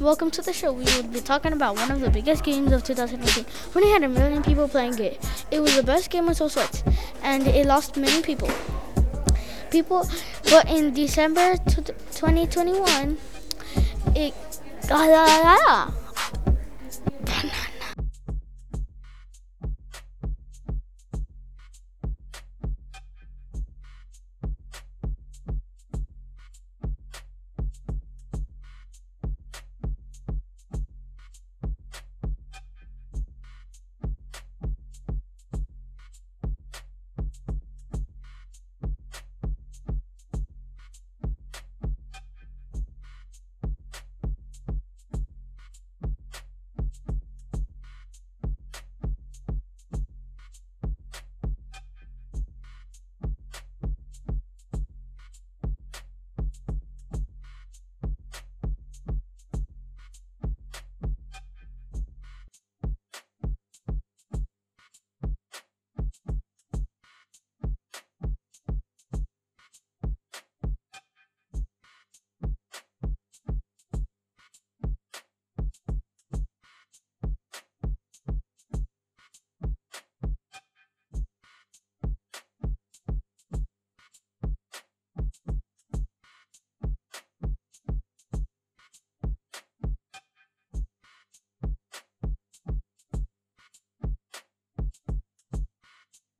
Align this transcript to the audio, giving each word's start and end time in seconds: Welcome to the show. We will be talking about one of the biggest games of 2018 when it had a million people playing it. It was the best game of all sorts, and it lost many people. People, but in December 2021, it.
Welcome 0.00 0.30
to 0.30 0.40
the 0.40 0.54
show. 0.54 0.72
We 0.72 0.84
will 0.84 1.02
be 1.02 1.20
talking 1.20 1.52
about 1.52 1.76
one 1.76 1.90
of 1.90 2.00
the 2.00 2.08
biggest 2.08 2.42
games 2.42 2.72
of 2.72 2.82
2018 2.82 3.44
when 3.74 3.84
it 3.84 3.88
had 3.88 4.02
a 4.02 4.08
million 4.08 4.42
people 4.42 4.66
playing 4.66 4.98
it. 4.98 5.22
It 5.50 5.60
was 5.60 5.76
the 5.76 5.82
best 5.82 6.08
game 6.08 6.26
of 6.26 6.40
all 6.40 6.48
sorts, 6.48 6.82
and 7.22 7.46
it 7.46 7.66
lost 7.66 7.98
many 7.98 8.22
people. 8.22 8.48
People, 9.70 10.08
but 10.44 10.70
in 10.70 10.94
December 10.94 11.58
2021, 11.66 13.18
it. 14.16 14.32